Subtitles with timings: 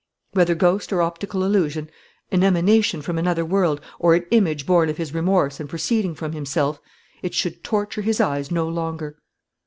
[0.31, 1.87] Whether ghost or optical illusion,
[2.31, 6.31] an emanation from another world, or an image born of his remorse and proceeding from
[6.31, 6.81] himself,
[7.21, 9.19] it should torture his eyes no longer.